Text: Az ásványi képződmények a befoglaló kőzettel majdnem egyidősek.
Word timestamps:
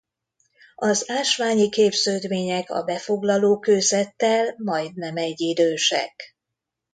Az 0.75 1.09
ásványi 1.09 1.69
képződmények 1.69 2.69
a 2.69 2.83
befoglaló 2.83 3.59
kőzettel 3.59 4.55
majdnem 4.57 5.17
egyidősek. 5.17 6.35